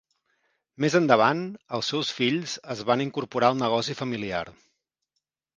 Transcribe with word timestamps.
Més 0.85 0.95
endavant, 0.99 1.43
els 1.79 1.91
seus 1.93 2.13
fills 2.21 2.57
es 2.77 2.83
van 2.93 3.05
incorporar 3.07 3.51
al 3.53 3.63
negoci 3.63 4.01
familiar. 4.03 4.45